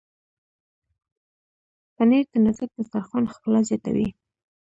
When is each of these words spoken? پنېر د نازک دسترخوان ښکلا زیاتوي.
پنېر 1.95 2.23
د 2.31 2.35
نازک 2.45 2.69
دسترخوان 2.77 3.23
ښکلا 3.33 3.61
زیاتوي. 3.69 4.09